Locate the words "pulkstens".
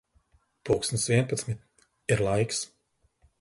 0.69-1.05